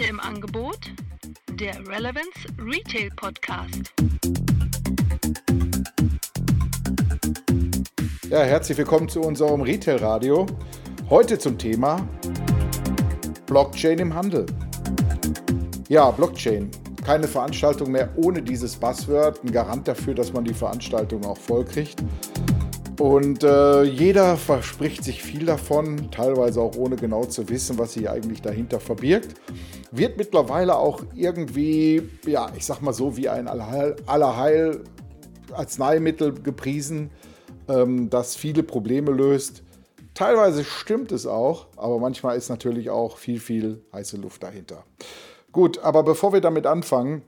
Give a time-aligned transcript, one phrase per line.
[0.00, 0.78] Heute im Angebot
[1.60, 3.92] der Relevance Retail Podcast.
[8.30, 10.46] Ja, herzlich willkommen zu unserem Retail Radio.
[11.10, 12.08] Heute zum Thema
[13.44, 14.46] Blockchain im Handel.
[15.90, 16.70] Ja, Blockchain.
[17.04, 19.44] Keine Veranstaltung mehr ohne dieses Buzzword.
[19.44, 22.02] Ein Garant dafür, dass man die Veranstaltung auch vollkriegt.
[22.98, 28.08] Und äh, jeder verspricht sich viel davon, teilweise auch ohne genau zu wissen, was sich
[28.08, 29.36] eigentlich dahinter verbirgt.
[29.92, 34.84] Wird mittlerweile auch irgendwie, ja, ich sag mal so, wie ein Allerheil
[35.52, 37.10] Arzneimittel gepriesen,
[37.68, 39.62] ähm, das viele Probleme löst.
[40.14, 44.84] Teilweise stimmt es auch, aber manchmal ist natürlich auch viel, viel heiße Luft dahinter.
[45.50, 47.22] Gut, aber bevor wir damit anfangen,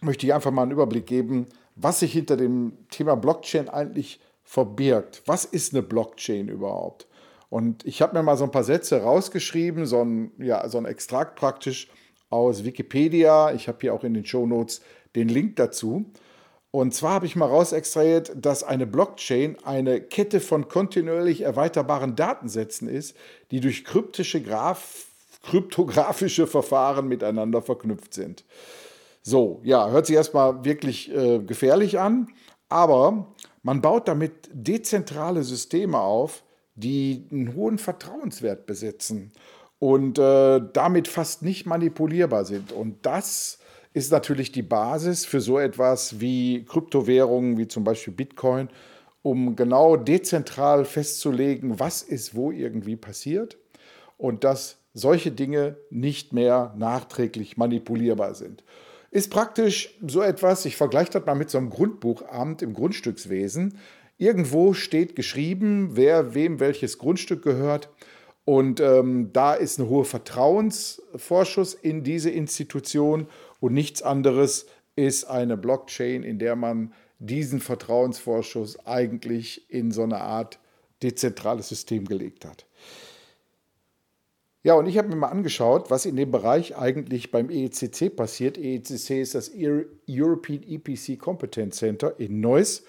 [0.00, 5.22] möchte ich einfach mal einen Überblick geben, was sich hinter dem Thema Blockchain eigentlich verbirgt.
[5.26, 7.07] Was ist eine Blockchain überhaupt?
[7.50, 10.84] Und ich habe mir mal so ein paar Sätze rausgeschrieben, so ein, ja, so ein
[10.84, 11.88] Extrakt praktisch
[12.30, 13.52] aus Wikipedia.
[13.52, 14.82] Ich habe hier auch in den Show Notes
[15.16, 16.12] den Link dazu.
[16.70, 22.88] Und zwar habe ich mal rausextrahiert, dass eine Blockchain eine Kette von kontinuierlich erweiterbaren Datensätzen
[22.88, 23.16] ist,
[23.50, 25.06] die durch kryptische Graph
[25.42, 28.44] kryptografische Verfahren miteinander verknüpft sind.
[29.22, 32.28] So, ja, hört sich erstmal wirklich äh, gefährlich an,
[32.68, 36.42] aber man baut damit dezentrale Systeme auf,
[36.78, 39.32] die einen hohen Vertrauenswert besitzen
[39.78, 42.72] und äh, damit fast nicht manipulierbar sind.
[42.72, 43.58] Und das
[43.92, 48.68] ist natürlich die Basis für so etwas wie Kryptowährungen, wie zum Beispiel Bitcoin,
[49.22, 53.58] um genau dezentral festzulegen, was ist wo irgendwie passiert
[54.16, 58.62] und dass solche Dinge nicht mehr nachträglich manipulierbar sind
[59.10, 63.78] ist praktisch so etwas, ich vergleiche das mal mit so einem Grundbuchamt im Grundstückswesen.
[64.18, 67.88] Irgendwo steht geschrieben, wer wem welches Grundstück gehört.
[68.44, 73.28] Und ähm, da ist ein hoher Vertrauensvorschuss in diese Institution
[73.60, 74.66] und nichts anderes
[74.96, 80.58] ist eine Blockchain, in der man diesen Vertrauensvorschuss eigentlich in so eine Art
[81.02, 82.66] dezentrales System gelegt hat.
[84.64, 88.58] Ja, und ich habe mir mal angeschaut, was in dem Bereich eigentlich beim EECC passiert.
[88.58, 89.52] EECC ist das
[90.08, 92.82] European EPC Competence Center in Neuss.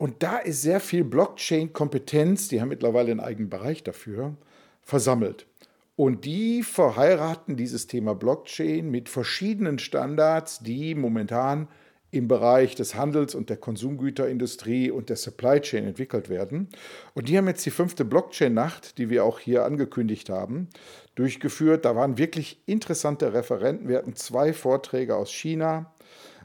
[0.00, 4.34] Und da ist sehr viel Blockchain-Kompetenz, die haben mittlerweile einen eigenen Bereich dafür,
[4.80, 5.46] versammelt.
[5.94, 11.68] Und die verheiraten dieses Thema Blockchain mit verschiedenen Standards, die momentan
[12.12, 16.70] im Bereich des Handels und der Konsumgüterindustrie und der Supply Chain entwickelt werden.
[17.12, 20.68] Und die haben jetzt die fünfte Blockchain-Nacht, die wir auch hier angekündigt haben,
[21.14, 21.84] durchgeführt.
[21.84, 23.86] Da waren wirklich interessante Referenten.
[23.86, 25.92] Wir hatten zwei Vorträge aus China.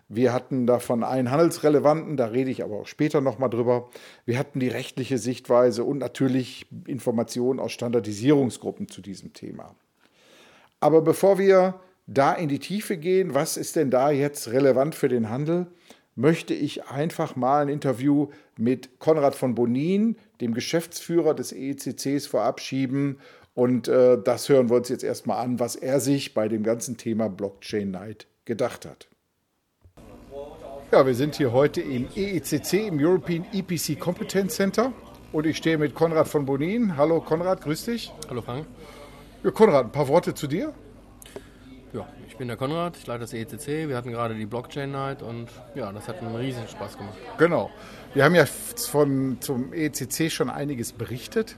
[0.07, 3.89] Wir hatten davon einen handelsrelevanten, da rede ich aber auch später nochmal drüber.
[4.25, 9.75] Wir hatten die rechtliche Sichtweise und natürlich Informationen aus Standardisierungsgruppen zu diesem Thema.
[10.79, 15.09] Aber bevor wir da in die Tiefe gehen, was ist denn da jetzt relevant für
[15.09, 15.65] den Handel,
[16.15, 23.19] möchte ich einfach mal ein Interview mit Konrad von Bonin, dem Geschäftsführer des ECCs, verabschieden.
[23.53, 26.97] Und äh, das hören wir uns jetzt erstmal an, was er sich bei dem ganzen
[26.97, 29.07] Thema Blockchain Night gedacht hat.
[30.91, 34.93] Ja, wir sind hier heute im EECC, im European EPC Competence Center.
[35.31, 36.95] Und ich stehe mit Konrad von Bonin.
[36.95, 38.13] Hallo Konrad, grüß dich.
[38.29, 38.67] Hallo Frank.
[39.43, 40.73] Ja, Konrad, ein paar Worte zu dir.
[41.91, 43.89] Ja, ich bin der Konrad, ich leite das ECC.
[43.89, 47.17] Wir hatten gerade die Blockchain Night und ja, das hat einen riesigen Spaß gemacht.
[47.39, 47.71] Genau.
[48.13, 51.57] Wir haben ja von, zum ECC schon einiges berichtet.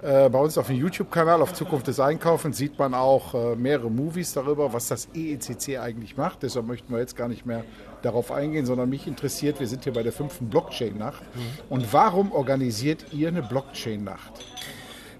[0.00, 3.90] Äh, bei uns auf dem YouTube-Kanal auf Zukunft des Einkaufens sieht man auch äh, mehrere
[3.90, 6.42] Movies darüber, was das EECC eigentlich macht.
[6.44, 7.64] Deshalb möchten wir jetzt gar nicht mehr
[8.02, 11.22] darauf eingehen, sondern mich interessiert, wir sind hier bei der fünften Blockchain-Nacht.
[11.34, 11.40] Mhm.
[11.68, 14.32] Und warum organisiert ihr eine Blockchain-Nacht?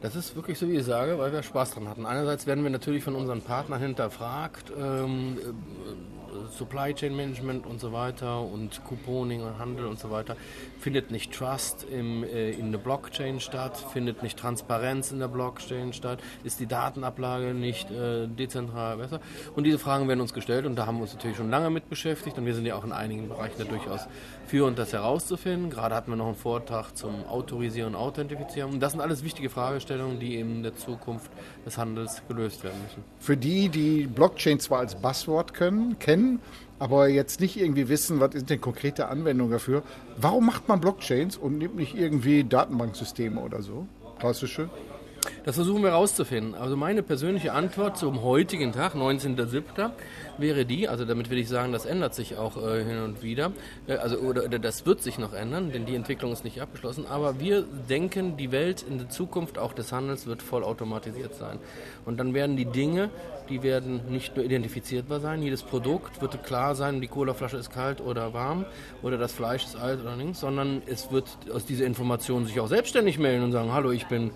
[0.01, 2.07] Das ist wirklich so, wie ich sage, weil wir Spaß dran hatten.
[2.07, 5.39] Einerseits werden wir natürlich von unseren Partnern hinterfragt, ähm,
[6.51, 10.37] Supply Chain Management und so weiter und Couponing und Handel und so weiter,
[10.79, 15.93] findet nicht Trust im, äh, in der Blockchain statt, findet nicht Transparenz in der Blockchain
[15.93, 19.21] statt, ist die Datenablage nicht äh, dezentral besser.
[19.55, 21.89] Und diese Fragen werden uns gestellt und da haben wir uns natürlich schon lange mit
[21.89, 24.07] beschäftigt und wir sind ja auch in einigen Bereichen da durchaus
[24.47, 25.71] führend, das herauszufinden.
[25.71, 28.73] Gerade hatten wir noch einen Vortrag zum Autorisieren und Authentifizieren.
[28.73, 31.31] Und das sind alles wichtige Fragestellungen, die in der Zukunft
[31.67, 33.05] des Handels gelöst werden müssen.
[33.21, 36.18] Für die, die Blockchain zwar als Buzzword können, kennen,
[36.79, 39.83] aber jetzt nicht irgendwie wissen, was ist denn konkrete Anwendung dafür.
[40.17, 43.87] Warum macht man Blockchains und nimmt nicht irgendwie Datenbanksysteme oder so?
[44.19, 44.69] Klassische?
[45.45, 46.55] Das versuchen wir herauszufinden.
[46.55, 49.91] Also meine persönliche Antwort zum heutigen Tag, 19.07.,
[50.37, 53.53] wäre die, also damit will ich sagen, das ändert sich auch äh, hin und wieder,
[53.87, 57.07] äh, also oder, oder, das wird sich noch ändern, denn die Entwicklung ist nicht abgeschlossen,
[57.07, 61.59] aber wir denken, die Welt in der Zukunft auch des Handels wird vollautomatisiert sein.
[62.05, 63.11] Und dann werden die Dinge,
[63.49, 68.01] die werden nicht nur identifizierbar sein, jedes Produkt wird klar sein, die Colaflasche ist kalt
[68.01, 68.65] oder warm
[69.03, 72.69] oder das Fleisch ist alt oder nicht, sondern es wird aus dieser Information sich auch
[72.69, 74.31] selbstständig melden und sagen, hallo, ich bin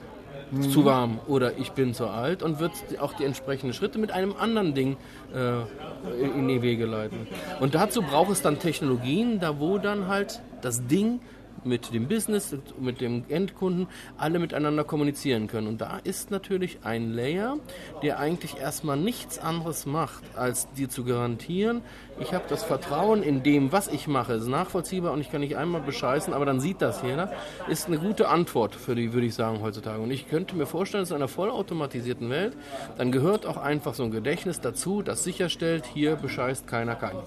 [0.52, 0.70] mhm.
[0.70, 4.34] zu warm oder ich bin zu alt und wird auch die entsprechenden Schritte mit einem
[4.38, 4.96] anderen Ding
[5.34, 7.26] äh, in die Wege leiten.
[7.60, 11.20] Und dazu braucht es dann Technologien, da wo dann halt das Ding
[11.64, 13.86] mit dem Business, mit dem Endkunden
[14.16, 15.66] alle miteinander kommunizieren können.
[15.66, 17.58] Und da ist natürlich ein Layer,
[18.02, 21.82] der eigentlich erstmal nichts anderes macht, als dir zu garantieren,
[22.20, 25.56] ich habe das Vertrauen in dem, was ich mache, ist nachvollziehbar und ich kann nicht
[25.56, 27.32] einmal bescheißen, aber dann sieht das jeder,
[27.68, 30.00] ist eine gute Antwort für die, würde ich sagen, heutzutage.
[30.00, 32.54] Und ich könnte mir vorstellen, dass in einer vollautomatisierten Welt,
[32.98, 37.18] dann gehört auch einfach so ein Gedächtnis dazu, das sicherstellt, hier bescheißt keiner keinen.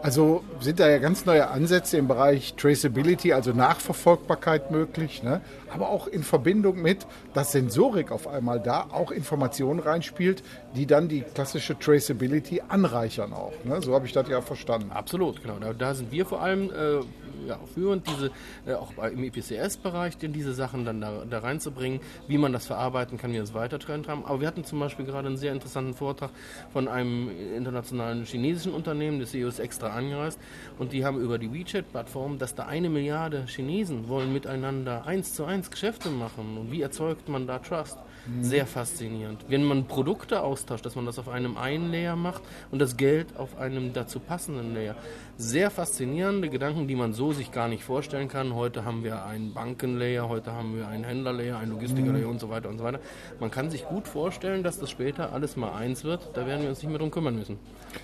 [0.00, 5.40] Also sind da ja ganz neue Ansätze im Bereich Traceability, also Nachverfolgbarkeit möglich, ne?
[5.70, 7.04] aber auch in Verbindung mit,
[7.34, 10.44] dass Sensorik auf einmal da auch Informationen reinspielt,
[10.76, 13.52] die dann die klassische Traceability anreichern auch.
[13.64, 13.82] Ne?
[13.82, 14.92] So habe ich das ja verstanden.
[14.92, 15.58] Absolut, genau.
[15.58, 17.00] Da, da sind wir vor allem äh,
[17.46, 18.30] ja, führend, diese,
[18.66, 23.30] äh, auch im IPCS-Bereich, diese Sachen dann da, da, reinzubringen, wie man das verarbeiten kann,
[23.30, 24.24] wie wir das weitertrennt haben.
[24.24, 26.30] Aber wir hatten zum Beispiel gerade einen sehr interessanten Vortrag
[26.72, 30.38] von einem internationalen chinesischen Unternehmen, das CEO ist extra angereist,
[30.78, 35.44] und die haben über die WeChat-Plattform, dass da eine Milliarde Chinesen wollen miteinander eins zu
[35.44, 36.56] eins Geschäfte machen.
[36.58, 37.98] Und wie erzeugt man da Trust?
[38.42, 39.44] Sehr faszinierend.
[39.48, 43.36] Wenn man Produkte austauscht, dass man das auf einem einen Layer macht und das Geld
[43.36, 44.96] auf einem dazu passenden Layer.
[45.38, 48.54] Sehr faszinierende Gedanken, die man so sich gar nicht vorstellen kann.
[48.54, 52.32] Heute haben wir einen Bankenlayer, heute haben wir einen Händlerlayer, einen Logistikerlayer mhm.
[52.32, 53.00] und so weiter und so weiter.
[53.40, 56.30] Man kann sich gut vorstellen, dass das später alles mal eins wird.
[56.34, 57.58] Da werden wir uns nicht mehr drum kümmern müssen.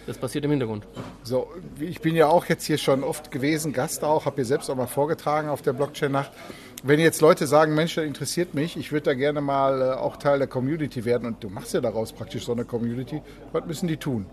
[0.06, 0.86] Das passiert im Hintergrund.
[1.22, 1.48] So,
[1.78, 4.76] ich bin ja auch jetzt hier schon oft gewesen, Gast auch, habe hier selbst auch
[4.76, 6.30] mal vorgetragen auf der Blockchain-Nacht.
[6.86, 10.18] Wenn jetzt Leute sagen, Mensch, das interessiert mich, ich würde da gerne mal äh, auch
[10.18, 13.22] Teil der Community werden und du machst ja daraus praktisch so eine Community,
[13.52, 14.26] was müssen die tun?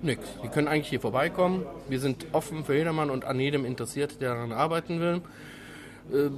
[0.00, 0.22] Nix.
[0.42, 1.66] Die können eigentlich hier vorbeikommen.
[1.90, 5.20] Wir sind offen für jedermann und an jedem interessiert, der daran arbeiten will.
[6.10, 6.30] Äh,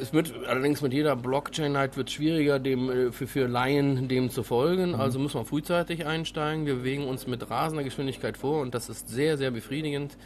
[0.00, 4.44] es wird allerdings mit jeder Blockchain-Night wird schwieriger, dem, äh, für, für Laien dem zu
[4.44, 4.90] folgen.
[4.90, 5.00] Mhm.
[5.00, 6.66] Also muss man frühzeitig einsteigen.
[6.66, 10.16] Wir bewegen uns mit rasender Geschwindigkeit vor und das ist sehr, sehr befriedigend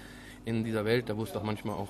[0.45, 1.89] in dieser Welt, da wo es doch manchmal auch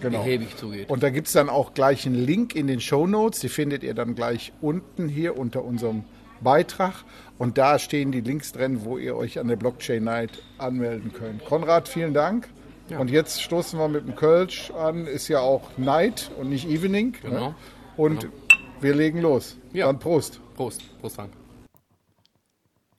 [0.00, 0.18] genau.
[0.18, 0.88] behäbig zugeht.
[0.90, 3.40] Und da gibt es dann auch gleich einen Link in den Show Notes.
[3.40, 6.04] Die findet ihr dann gleich unten hier unter unserem
[6.40, 7.04] Beitrag.
[7.38, 11.44] Und da stehen die Links drin, wo ihr euch an der Blockchain Night anmelden könnt.
[11.44, 12.48] Konrad, vielen Dank.
[12.88, 12.98] Ja.
[12.98, 15.06] Und jetzt stoßen wir mit dem Kölsch an.
[15.06, 17.12] Ist ja auch Night und nicht Evening.
[17.12, 17.18] Ne?
[17.22, 17.48] Genau.
[17.48, 17.54] Ne?
[17.96, 18.32] Und genau.
[18.80, 19.56] wir legen los.
[19.72, 19.86] Ja.
[19.86, 20.40] Dann Prost.
[20.54, 20.82] Prost.
[21.00, 21.32] Prost, Frank.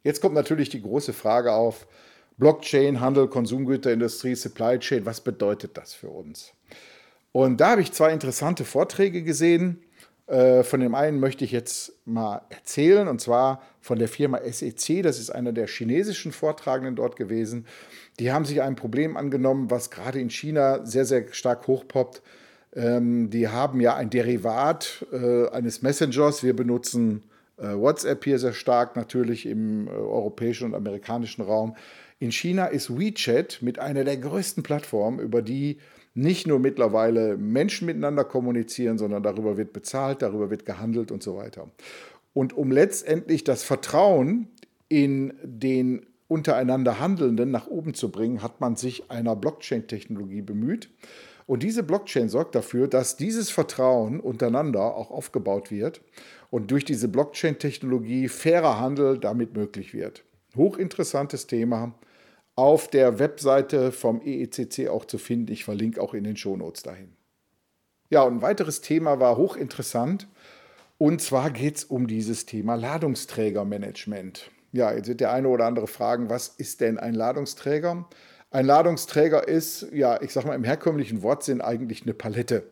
[0.04, 1.88] Jetzt kommt natürlich die große Frage auf,
[2.38, 6.54] Blockchain, Handel, Konsumgüterindustrie, Supply Chain, was bedeutet das für uns?
[7.32, 9.84] Und da habe ich zwei interessante Vorträge gesehen.
[10.28, 15.02] Äh, von dem einen möchte ich jetzt mal erzählen, und zwar von der Firma SEC.
[15.02, 17.66] Das ist einer der chinesischen Vortragenden dort gewesen.
[18.20, 22.22] Die haben sich ein Problem angenommen, was gerade in China sehr, sehr stark hochpoppt.
[22.76, 26.44] Ähm, die haben ja ein Derivat äh, eines Messengers.
[26.44, 27.24] Wir benutzen
[27.58, 31.76] äh, WhatsApp hier sehr stark, natürlich im europäischen und amerikanischen Raum.
[32.20, 35.78] In China ist WeChat mit einer der größten Plattformen, über die
[36.16, 41.38] nicht nur mittlerweile Menschen miteinander kommunizieren, sondern darüber wird bezahlt, darüber wird gehandelt und so
[41.38, 41.70] weiter.
[42.34, 44.48] Und um letztendlich das Vertrauen
[44.90, 50.90] in den untereinander Handelnden nach oben zu bringen, hat man sich einer Blockchain-Technologie bemüht.
[51.46, 56.02] Und diese Blockchain sorgt dafür, dass dieses Vertrauen untereinander auch aufgebaut wird
[56.50, 60.24] und durch diese Blockchain-Technologie fairer Handel damit möglich wird.
[60.56, 61.94] Hochinteressantes Thema
[62.58, 65.54] auf der Webseite vom EECC auch zu finden.
[65.54, 67.14] Ich verlinke auch in den Shownotes dahin.
[68.10, 70.28] Ja, und ein weiteres Thema war hochinteressant.
[70.98, 74.50] Und zwar geht es um dieses Thema Ladungsträgermanagement.
[74.72, 78.10] Ja, jetzt wird der eine oder andere fragen, was ist denn ein Ladungsträger?
[78.50, 82.64] Ein Ladungsträger ist, ja, ich sage mal im herkömmlichen Wortsinn eigentlich eine Palette.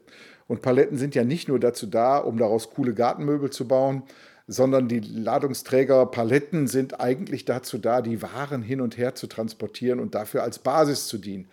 [0.47, 4.01] Und Paletten sind ja nicht nur dazu da, um daraus coole Gartenmöbel zu bauen,
[4.47, 10.15] sondern die Ladungsträgerpaletten sind eigentlich dazu da, die Waren hin und her zu transportieren und
[10.15, 11.47] dafür als Basis zu dienen.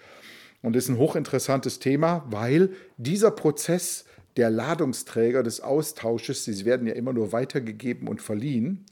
[0.63, 4.05] Und das ist ein hochinteressantes Thema, weil dieser Prozess
[4.37, 8.87] der Ladungsträger des Austausches, sie werden ja immer nur weitergegeben und verliehen,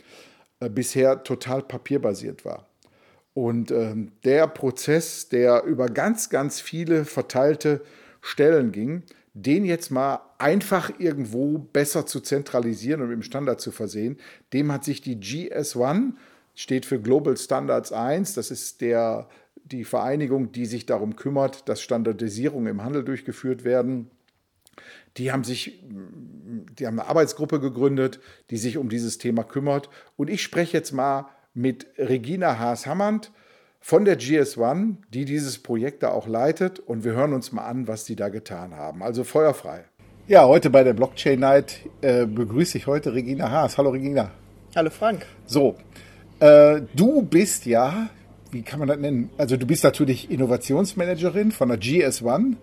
[0.61, 2.69] äh, bisher total papierbasiert war.
[3.33, 7.81] Und äh, der Prozess, der über ganz, ganz viele verteilte
[8.21, 9.05] Stellen ging,
[9.35, 14.19] den jetzt mal einfach irgendwo besser zu zentralisieren und dem Standard zu versehen.
[14.53, 16.15] Dem hat sich die GS1,
[16.55, 19.29] steht für Global Standards 1, das ist der,
[19.65, 24.11] die Vereinigung, die sich darum kümmert, dass Standardisierungen im Handel durchgeführt werden.
[25.17, 25.85] Die haben sich,
[26.79, 28.21] die haben eine Arbeitsgruppe gegründet,
[28.51, 29.91] die sich um dieses Thema kümmert.
[30.17, 33.33] Und ich spreche jetzt mal mit Regina Haas-Hammond
[33.81, 36.79] von der GS1, die dieses Projekt da auch leitet.
[36.79, 39.03] Und wir hören uns mal an, was die da getan haben.
[39.03, 39.85] Also feuerfrei.
[40.29, 43.79] Ja, heute bei der Blockchain Night äh, begrüße ich heute Regina Haas.
[43.79, 44.31] Hallo Regina.
[44.77, 45.27] Hallo Frank.
[45.47, 45.75] So,
[46.39, 48.11] äh, du bist ja,
[48.53, 49.31] wie kann man das nennen?
[49.39, 52.55] Also du bist natürlich Innovationsmanagerin von der GS1.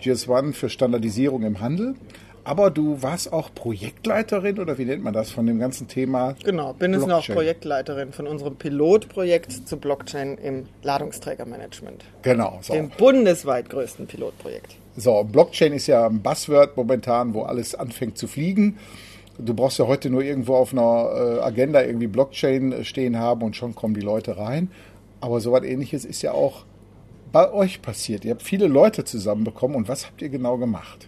[0.00, 1.94] GS1 für Standardisierung im Handel.
[2.44, 6.34] Aber du warst auch Projektleiterin oder wie nennt man das von dem ganzen Thema?
[6.44, 12.04] Genau, bin es noch Projektleiterin von unserem Pilotprojekt zu Blockchain im Ladungsträgermanagement.
[12.22, 12.58] Genau.
[12.62, 12.72] So.
[12.72, 14.76] Dem bundesweit größten Pilotprojekt.
[14.96, 18.78] So, Blockchain ist ja ein Buzzword momentan, wo alles anfängt zu fliegen.
[19.38, 23.56] Du brauchst ja heute nur irgendwo auf einer äh, Agenda irgendwie Blockchain stehen haben und
[23.56, 24.70] schon kommen die Leute rein.
[25.20, 26.64] Aber so was ähnliches ist ja auch
[27.30, 28.24] bei euch passiert.
[28.24, 31.06] Ihr habt viele Leute zusammenbekommen und was habt ihr genau gemacht?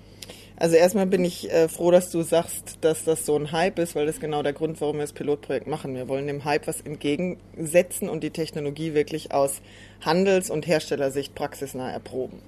[0.56, 3.96] Also erstmal bin ich äh, froh, dass du sagst, dass das so ein Hype ist,
[3.96, 5.96] weil das ist genau der Grund, warum wir das Pilotprojekt machen.
[5.96, 9.61] Wir wollen dem Hype was entgegensetzen und die Technologie wirklich aus
[10.04, 12.40] Handels- und Herstellersicht praxisnah erproben.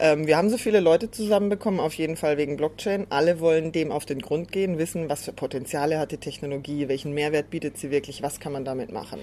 [0.00, 3.08] Ähm, wir haben so viele Leute zusammenbekommen, auf jeden Fall wegen Blockchain.
[3.10, 7.12] Alle wollen dem auf den Grund gehen, wissen, was für Potenziale hat die Technologie, welchen
[7.14, 9.18] Mehrwert bietet sie wirklich, was kann man damit machen.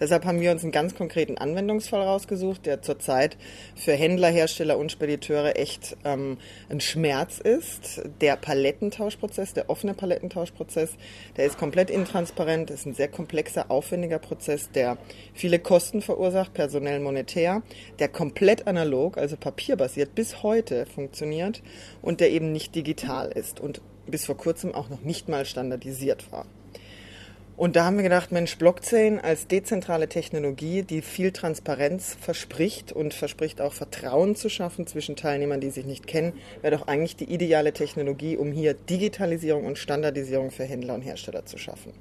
[0.00, 3.36] Deshalb haben wir uns einen ganz konkreten Anwendungsfall rausgesucht, der zurzeit
[3.76, 6.38] für Händler, Hersteller und Spediteure echt ähm,
[6.70, 8.02] ein Schmerz ist.
[8.22, 10.96] Der Palettentauschprozess, der offene Palettentauschprozess,
[11.36, 14.96] der ist komplett intransparent, ist ein sehr komplexer, aufwendiger Prozess, der
[15.34, 17.62] viele Kosten verursacht, personell, monetär,
[17.98, 21.62] der komplett analog, also papierbasiert bis heute funktioniert
[22.02, 26.30] und der eben nicht digital ist und bis vor kurzem auch noch nicht mal standardisiert
[26.30, 26.46] war.
[27.56, 33.14] Und da haben wir gedacht, Mensch, Blockchain als dezentrale Technologie, die viel Transparenz verspricht und
[33.14, 37.32] verspricht auch Vertrauen zu schaffen zwischen Teilnehmern, die sich nicht kennen, wäre doch eigentlich die
[37.32, 41.92] ideale Technologie, um hier Digitalisierung und Standardisierung für Händler und Hersteller zu schaffen.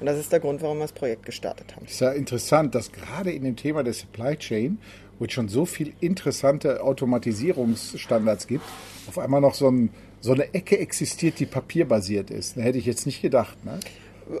[0.00, 1.84] Und das ist der Grund, warum wir das Projekt gestartet haben.
[1.86, 4.78] Es ist ja interessant, dass gerade in dem Thema der Supply Chain,
[5.18, 8.64] wo es schon so viele interessante Automatisierungsstandards gibt,
[9.08, 12.56] auf einmal noch so, ein, so eine Ecke existiert, die papierbasiert ist.
[12.56, 13.64] Da hätte ich jetzt nicht gedacht.
[13.64, 13.78] Ne?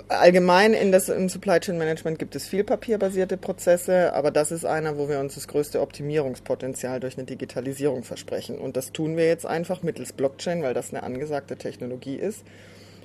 [0.08, 4.64] allgemein in das, im Supply Chain Management gibt es viel papierbasierte Prozesse, aber das ist
[4.64, 8.58] einer, wo wir uns das größte Optimierungspotenzial durch eine Digitalisierung versprechen.
[8.58, 12.44] Und das tun wir jetzt einfach mittels Blockchain, weil das eine angesagte Technologie ist,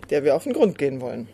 [0.10, 1.28] der wir auf den Grund gehen wollen.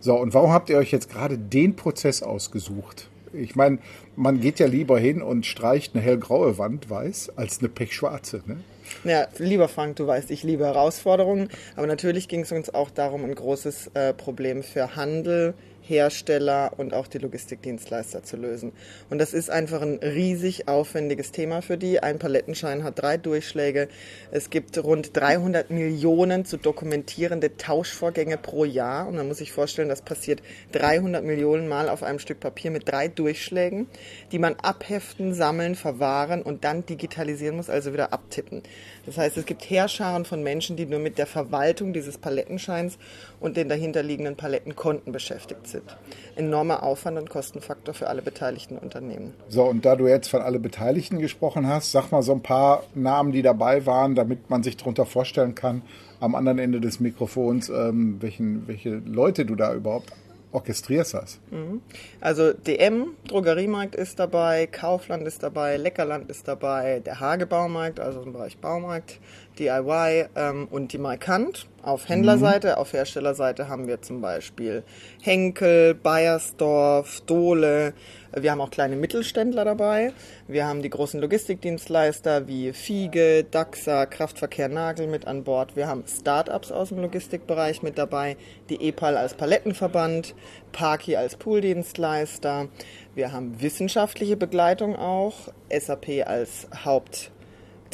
[0.00, 3.08] So, und warum habt ihr euch jetzt gerade den Prozess ausgesucht?
[3.34, 3.78] Ich meine,
[4.16, 8.42] man geht ja lieber hin und streicht eine hellgraue Wand weiß als eine pechschwarze.
[8.46, 8.58] Ne?
[9.04, 13.24] Ja, lieber Frank, du weißt, ich liebe Herausforderungen, aber natürlich ging es uns auch darum,
[13.24, 15.54] ein großes äh, Problem für Handel,
[15.86, 18.72] Hersteller und auch die Logistikdienstleister zu lösen.
[19.10, 22.00] Und das ist einfach ein riesig aufwendiges Thema für die.
[22.00, 23.88] Ein Palettenschein hat drei Durchschläge.
[24.30, 29.06] Es gibt rund 300 Millionen zu dokumentierende Tauschvorgänge pro Jahr.
[29.06, 32.88] Und man muss sich vorstellen, das passiert 300 Millionen Mal auf einem Stück Papier mit
[32.88, 33.86] drei Durchschlägen,
[34.32, 38.62] die man abheften, sammeln, verwahren und dann digitalisieren muss, also wieder abtippen.
[39.06, 42.98] Das heißt, es gibt Heerscharen von Menschen, die nur mit der Verwaltung dieses Palettenscheins
[43.40, 45.96] und den dahinterliegenden Palettenkonten beschäftigt sind.
[46.36, 49.34] Enormer Aufwand und Kostenfaktor für alle beteiligten Unternehmen.
[49.48, 52.84] So, und da du jetzt von alle Beteiligten gesprochen hast, sag mal so ein paar
[52.94, 55.82] Namen, die dabei waren, damit man sich darunter vorstellen kann,
[56.20, 60.12] am anderen Ende des Mikrofons, ähm, welchen, welche Leute du da überhaupt
[60.54, 61.40] orchestrierst das?
[61.50, 61.82] Mhm.
[62.20, 68.22] Also DM, Drogeriemarkt ist dabei, Kaufland ist dabei, Leckerland ist dabei, der Hage Baumarkt, also
[68.22, 69.20] im Bereich Baumarkt,
[69.58, 71.66] DIY ähm, und die Markant.
[71.82, 72.74] Auf Händlerseite, mhm.
[72.74, 74.84] auf Herstellerseite haben wir zum Beispiel
[75.20, 77.92] Henkel, Bayersdorf, Dohle,
[78.36, 80.12] wir haben auch kleine Mittelständler dabei.
[80.48, 85.76] Wir haben die großen Logistikdienstleister wie Fiege, Daxa, Kraftverkehr Nagel mit an Bord.
[85.76, 88.36] Wir haben Startups aus dem Logistikbereich mit dabei,
[88.70, 90.34] die EPAL als Palettenverband,
[90.72, 92.68] Parky als Pooldienstleister.
[93.14, 95.34] Wir haben wissenschaftliche Begleitung auch,
[95.70, 97.30] SAP als Haupt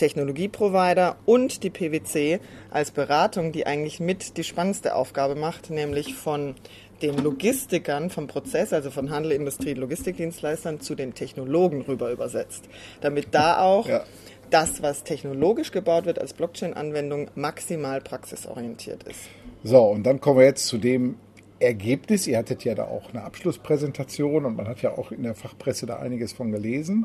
[0.01, 2.41] Technologieprovider und die PwC
[2.71, 6.55] als Beratung, die eigentlich mit die spannendste Aufgabe macht, nämlich von
[7.03, 12.65] den Logistikern vom Prozess, also von Handel, Industrie, Logistikdienstleistern zu den Technologen rüber übersetzt,
[13.03, 14.05] damit da auch ja.
[14.49, 19.21] das, was technologisch gebaut wird als Blockchain-Anwendung, maximal praxisorientiert ist.
[19.65, 21.17] So, und dann kommen wir jetzt zu dem
[21.59, 22.27] Ergebnis.
[22.27, 25.85] Ihr hattet ja da auch eine Abschlusspräsentation und man hat ja auch in der Fachpresse
[25.85, 27.05] da einiges von gelesen.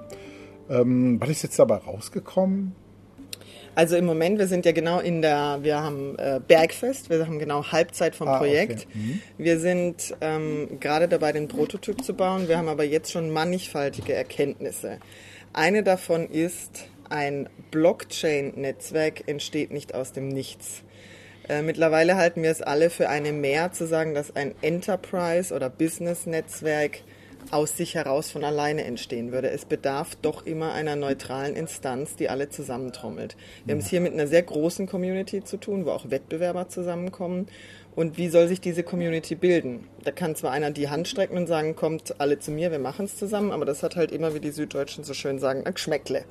[0.69, 2.73] Ähm, was ist jetzt dabei rausgekommen?
[3.75, 7.39] Also im Moment, wir sind ja genau in der, wir haben äh, Bergfest, wir haben
[7.39, 8.87] genau Halbzeit vom Ah, Projekt.
[8.87, 8.97] okay.
[8.97, 9.21] Mhm.
[9.37, 12.47] Wir sind ähm, gerade dabei, den Prototyp zu bauen.
[12.47, 14.99] Wir haben aber jetzt schon mannigfaltige Erkenntnisse.
[15.51, 20.83] Eine davon ist, ein Blockchain-Netzwerk entsteht nicht aus dem Nichts.
[21.47, 25.69] Äh, mittlerweile halten wir es alle für eine Mehr zu sagen, dass ein Enterprise- oder
[25.69, 27.01] Business-Netzwerk
[27.51, 29.49] aus sich heraus von alleine entstehen würde.
[29.49, 33.35] Es bedarf doch immer einer neutralen Instanz, die alle zusammentrommelt.
[33.65, 37.47] Wir haben es hier mit einer sehr großen Community zu tun, wo auch Wettbewerber zusammenkommen.
[37.95, 39.87] Und wie soll sich diese Community bilden?
[40.03, 43.05] Da kann zwar einer die Hand strecken und sagen, kommt alle zu mir, wir machen
[43.05, 46.25] es zusammen, aber das hat halt immer, wie die Süddeutschen so schön sagen, ein Geschmäckle.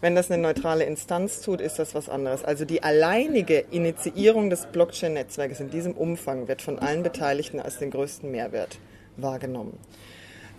[0.00, 2.44] Wenn das eine neutrale Instanz tut, ist das was anderes.
[2.44, 7.90] Also die alleinige Initiierung des Blockchain-Netzwerkes in diesem Umfang wird von allen Beteiligten als den
[7.90, 8.78] größten Mehrwert
[9.16, 9.78] wahrgenommen.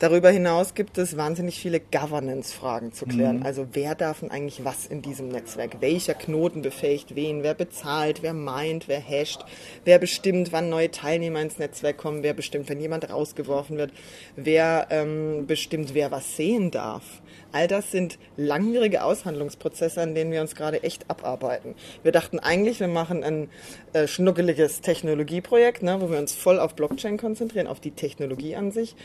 [0.03, 3.43] Darüber hinaus gibt es wahnsinnig viele Governance-Fragen zu klären.
[3.43, 5.77] Also wer darf denn eigentlich was in diesem Netzwerk?
[5.79, 7.41] Welcher Knoten befähigt wen?
[7.41, 8.21] Wer bezahlt?
[8.21, 8.89] Wer meint?
[8.89, 9.45] Wer hasht?
[9.85, 12.21] Wer bestimmt, wann neue Teilnehmer ins Netzwerk kommen?
[12.21, 13.93] Wer bestimmt, wenn jemand rausgeworfen wird?
[14.35, 17.21] Wer ähm, bestimmt, wer was sehen darf?
[17.53, 21.75] All das sind langwierige Aushandlungsprozesse, an denen wir uns gerade echt abarbeiten.
[22.01, 23.47] Wir dachten eigentlich, wir machen ein
[23.93, 28.71] äh, schnuckeliges Technologieprojekt, ne, wo wir uns voll auf Blockchain konzentrieren, auf die Technologie an
[28.71, 28.95] sich.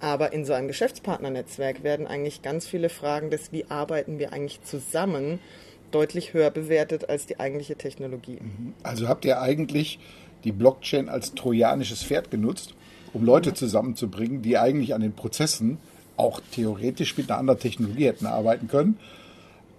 [0.00, 4.62] Aber in so einem Geschäftspartnernetzwerk werden eigentlich ganz viele Fragen des, wie arbeiten wir eigentlich
[4.62, 5.40] zusammen,
[5.90, 8.38] deutlich höher bewertet als die eigentliche Technologie.
[8.82, 9.98] Also habt ihr eigentlich
[10.44, 12.74] die Blockchain als trojanisches Pferd genutzt,
[13.12, 15.78] um Leute zusammenzubringen, die eigentlich an den Prozessen
[16.16, 18.98] auch theoretisch mit einer anderen Technologie hätten arbeiten können,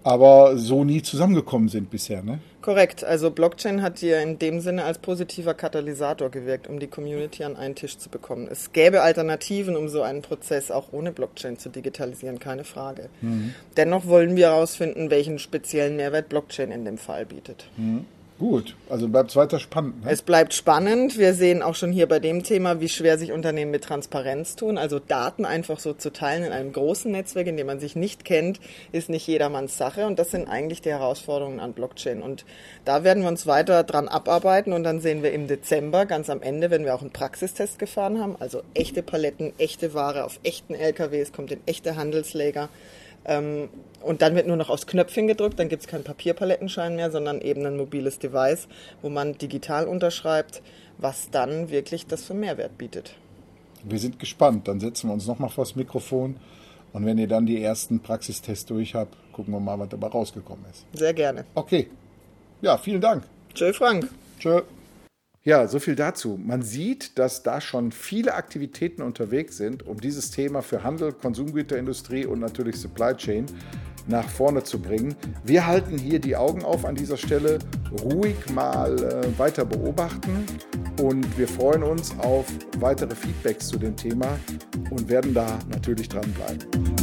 [0.02, 2.40] aber so nie zusammengekommen sind bisher, ne?
[2.62, 3.04] Korrekt.
[3.04, 7.56] Also Blockchain hat hier in dem Sinne als positiver Katalysator gewirkt, um die Community an
[7.56, 8.48] einen Tisch zu bekommen.
[8.50, 13.08] Es gäbe Alternativen, um so einen Prozess auch ohne Blockchain zu digitalisieren, keine Frage.
[13.78, 17.66] Dennoch wollen wir herausfinden, welchen speziellen Mehrwert Blockchain in dem Fall bietet.
[18.40, 20.02] Gut, also bleibt es weiter spannend.
[20.02, 20.10] Ne?
[20.10, 21.18] Es bleibt spannend.
[21.18, 24.78] Wir sehen auch schon hier bei dem Thema, wie schwer sich Unternehmen mit Transparenz tun.
[24.78, 28.24] Also Daten einfach so zu teilen in einem großen Netzwerk, in dem man sich nicht
[28.24, 28.58] kennt,
[28.92, 30.06] ist nicht jedermanns Sache.
[30.06, 32.22] Und das sind eigentlich die Herausforderungen an Blockchain.
[32.22, 32.46] Und
[32.86, 34.72] da werden wir uns weiter dran abarbeiten.
[34.72, 38.22] Und dann sehen wir im Dezember, ganz am Ende, wenn wir auch einen Praxistest gefahren
[38.22, 42.70] haben, also echte Paletten, echte Ware auf echten LKWs, kommt in echte Handelsläger.
[43.24, 43.68] Ähm,
[44.02, 47.40] und dann wird nur noch aufs Knöpfchen gedrückt, dann gibt es keinen Papierpalettenschein mehr, sondern
[47.40, 48.66] eben ein mobiles Device,
[49.02, 50.62] wo man digital unterschreibt,
[50.98, 53.14] was dann wirklich das für Mehrwert bietet.
[53.84, 54.68] Wir sind gespannt.
[54.68, 56.36] Dann setzen wir uns nochmal vors Mikrofon
[56.92, 60.64] und wenn ihr dann die ersten Praxistests durch habt, gucken wir mal, was dabei rausgekommen
[60.70, 60.84] ist.
[60.92, 61.44] Sehr gerne.
[61.54, 61.88] Okay.
[62.62, 63.24] Ja, vielen Dank.
[63.54, 64.08] Tschö, Frank.
[64.38, 64.62] Tschö.
[65.42, 66.38] Ja, so viel dazu.
[66.38, 72.26] Man sieht, dass da schon viele Aktivitäten unterwegs sind, um dieses Thema für Handel, Konsumgüterindustrie
[72.26, 73.46] und natürlich Supply Chain
[74.06, 75.14] nach vorne zu bringen.
[75.42, 77.58] Wir halten hier die Augen auf an dieser Stelle,
[78.02, 80.44] ruhig mal äh, weiter beobachten
[81.00, 82.46] und wir freuen uns auf
[82.78, 84.38] weitere Feedbacks zu dem Thema
[84.90, 86.99] und werden da natürlich dranbleiben.